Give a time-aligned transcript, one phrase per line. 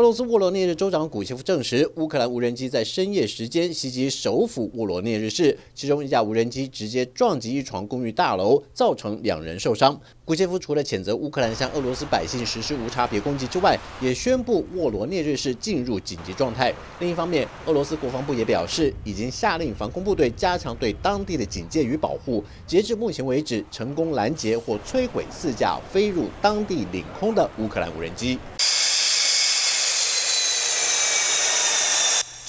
[0.00, 10.00] 俄罗斯沃罗涅日州长古谢夫证实，乌克兰无人机在深夜时间袭击首府沃罗涅日市，其中一架无人机直接撞击一幢公寓大楼，造成两人受伤。
[10.24, 16.72] 古谢夫除了谴责乌克兰向俄罗斯百姓实施无差别攻击之外，也宣布沃罗涅日市进入紧急状态。
[17.00, 22.42] 另一方面，俄罗斯国防部也表示，已经下令防空部队加强对当地的警戒与保护。
[22.66, 28.38] 截至目前为止，成功拦截或摧毁四架飞入当地领空的乌克兰无人机。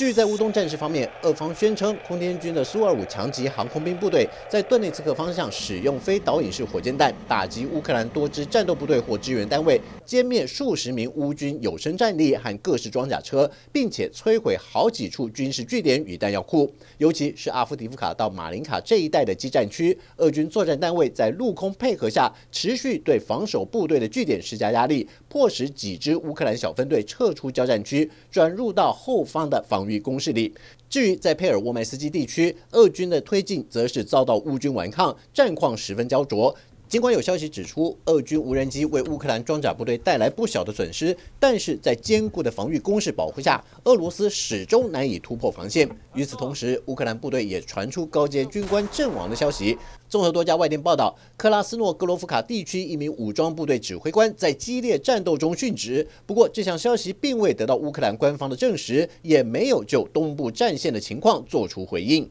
[0.00, 16.72] 至于在乌东战事方面，俄方宣称空天军的苏二五强级航空兵部队在顿内茨克方向使用非导引式火箭弹打击乌克兰多支战斗部队或支援单位，歼灭数十名乌军有生战力和各式装甲车，并且摧毁好几处军事据点与弹药库。
[16.96, 29.89] 尤其是阿夫迪夫卡到马林卡这一带的基战区，俄军作战单位在陆空配合下，持续对防守部队的据点施加压力，迫使几支乌克兰小分队撤出交战区，转入到后方的防。
[29.90, 30.54] 与攻势力。
[30.88, 36.54] 至于在佩尔沃麦斯基地区，俄军的推进则是遭到乌军顽抗，战况十分焦灼。
[36.90, 45.88] 尽管有消息指出，俄军无人机为乌克兰装甲部队带来不小的损失，但是在坚固的防御工事保护下，俄罗斯始终难以突破防线。
[46.14, 49.78] 与此同时，乌克兰部队也传出高阶军官阵亡的消息。
[50.08, 56.04] 综合多家外电报道，克拉斯诺格罗夫卡地区一名武装部队指挥官在激烈战斗中殉职。
[56.26, 62.28] 不过，这项消息并未得到乌克兰官方的证实，也没有就东部战线的情况做出回应。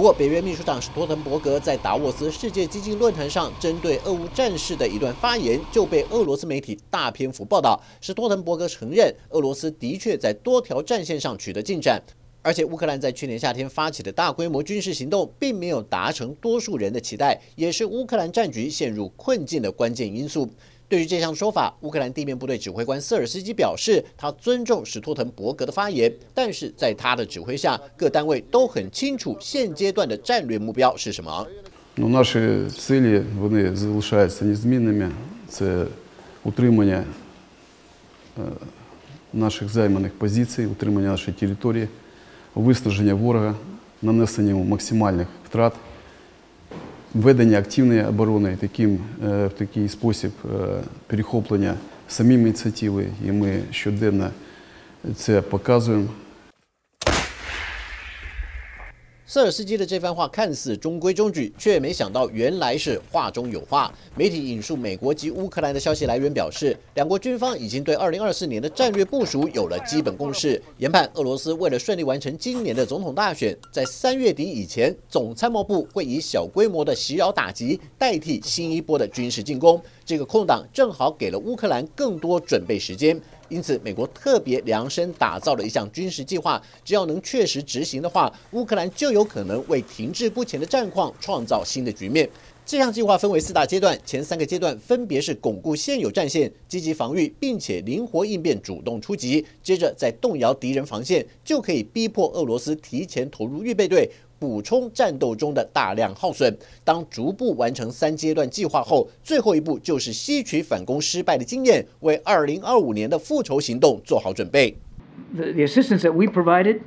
[0.00, 7.78] 不过，北约秘书长史托滕伯格在达沃斯世界经济论坛上针对俄乌战事的一段发言，就被俄罗斯媒体大篇幅报道。
[8.00, 12.02] 史托滕伯格承认，俄罗斯的确在多条战线上取得进展，
[12.40, 20.48] 而且乌克兰在去年夏天发起的大规模军事行动，并没有达成多数人的期待，也是乌克兰战局陷入困境的关键因素。
[20.89, 31.47] 对于这项说法，乌克兰地面部队指挥官瑟尔斯基表示，他尊重史托滕伯格的发言，但是在他的指挥下，各单位都很清楚现阶段的战略目标是什么。
[31.97, 35.11] Ну, наші цілі вони залишаються незмінними.
[35.49, 35.85] Це
[36.43, 37.03] утримання
[39.33, 41.87] наших займаних позицій, утримання нашої території,
[42.55, 43.55] виснаження ворога,
[44.01, 45.73] нанесення максимальних втрат.
[47.14, 50.30] Ведення активної оборони таким, в такий спосіб
[51.06, 51.74] перехоплення
[52.08, 54.30] самим ініціативи, і ми щоденно
[55.16, 56.08] це показуємо.
[59.32, 63.94] 瑟尔斯基的这番话看似中规中矩，却没想到原来是话中有话。
[64.16, 79.80] 媒体引述美国及乌克兰的消息来源表示，两国军方已经对2024年的战略部署有了基本共识，研判俄罗斯为了顺利完成今年的总统大选，在三月底以前，总参谋部会以小规模的袭扰打击代替新一波的军事进攻。
[80.04, 83.16] 这个空档正好给了乌克兰更多准备时间。
[83.50, 92.26] 因此，美国特别量身打造了一项军事计划，只要能确实执行的话，乌克兰就有可能为停滞不前的战况创造新的局面。
[92.70, 99.44] 这项计划分为四大阶段，前三个阶段分别是巩固现有战线、积极防御，并且灵活应变、主动出击。
[99.60, 104.08] 接着再动摇敌人防线，就可以逼迫俄罗斯提前投入预备队。
[104.38, 106.56] 补充战斗中的大量耗损。
[106.84, 114.76] 当逐步完成三阶段计划后，最后一步就是吸取反攻失败的经验，为二零二五年的复仇行动做好准备。
[115.34, 116.82] The, the assistance that we provided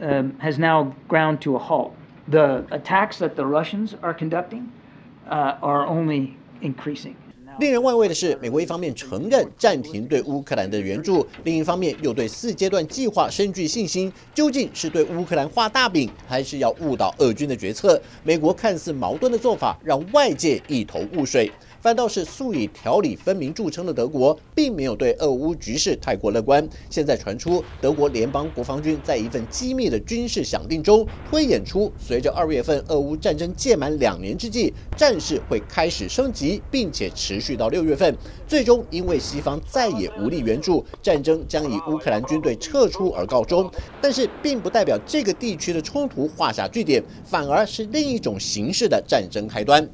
[0.00, 1.90] um, has now ground to a halt.
[2.30, 4.83] The attacks that the Russians are conducting uh,
[5.28, 6.30] are only
[6.62, 7.14] increasing.
[7.60, 14.12] 令人万味的是，美国一方面承认暂停对乌克兰的援助，另一方面又对四阶段计划深具信心。
[14.34, 18.00] 究竟是对乌克兰画大饼，还是要误导俄军的决策？
[18.24, 21.48] 美国看似矛盾的做法，让外界一头雾水。
[21.84, 26.66] 反倒是素以条理分明著称的德国，并没有对俄乌局势太过乐观。
[26.88, 38.16] 现在传出，德国联邦国防军在一份机密的军事响定中推演出，随着二月份俄乌战争届满两年之际，战事会开始升级，并且持续到六月份。
[38.48, 43.70] 最终，因为西方再也无力援助，战争将以乌克兰军队撤出而告终。
[44.00, 49.86] 但是，并不代表这个地区的冲突画下句点，反而是另一种形式的战争开端。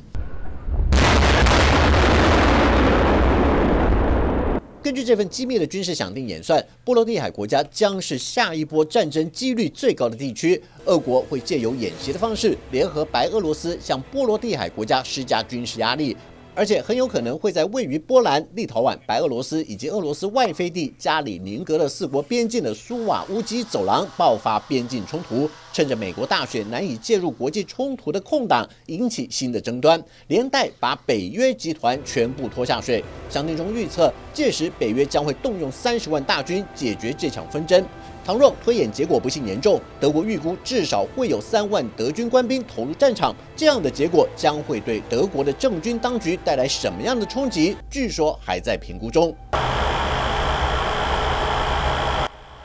[4.91, 10.61] 根据这份机密的军事想定演算，波罗的海国家将是下一波战争几率最高的地区。
[10.85, 16.17] 俄国会借由演习的方式，联合白俄罗斯向波罗的海国家施加军事压力。
[16.55, 33.03] 而且很有可能会在位于波兰、立陶宛、白俄罗斯以及俄罗斯外飞地加里宁格勒四国边境的苏瓦乌基走廊爆发边境冲突，趁着美国大选难以介入国际冲突的空档，引起新的争端，连带把北约集团全部拖下水。
[33.29, 37.85] 详情中预测，届时北约将会动用三十万大军解决这场纷争。
[38.31, 43.35] 倘若推演结果不幸严重，德国预估至少会有三万德军官兵投入战场。
[43.57, 47.77] 这样的结果将会对德国的政军当局带来什么样的冲击？
[47.91, 49.35] 据说还在评估中。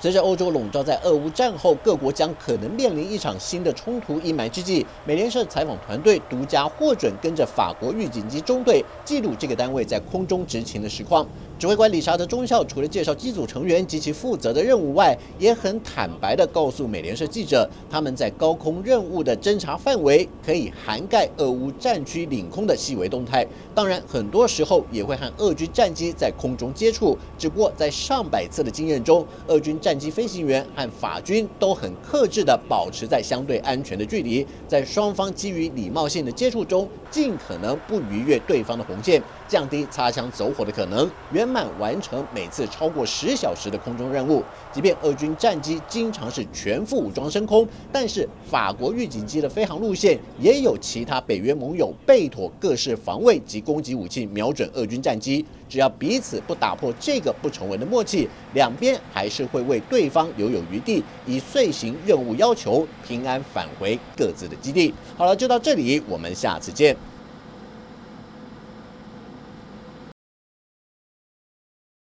[0.06, 11.26] 随着欧洲笼罩在俄乌战后，各国将可能面临一场新的冲突阴霾之际，美联社采访团队独家获准跟着法国预警机中队记录这个单位在空中执勤的实况。
[11.58, 23.48] 指挥官理查德中校除了介绍机组成员及其负责的任务外，也很坦白地告诉美联社记者，他们在高空任务的侦察范围可以涵盖俄乌战区领空的细微动态。
[23.74, 27.18] 当然，很多时候也会和俄军战机在空中接触。
[27.40, 41.10] 只不过在上百次的经验中，俄军战机飞行员和法军都很克制地保持在相对安全的距离，在双方基于礼貌性的接触中，尽可能不逾越对方的红线，降低擦枪走火的可能。
[41.32, 44.44] 圆满完成每次超过十小时的空中任务。
[44.72, 55.46] 即便俄军战机经常是全副武装升空，但是法国预警机的飞行路线也有其他北约盟友备妥各式防卫及攻击武器，瞄准俄军战机。
[55.68, 64.94] 只要彼此不打破这个不成文的默契，两边还是会为对方留有余地，以遂行任务要求平安返回各自的基地。
[65.18, 66.96] 好了，就到这里，我们下次见。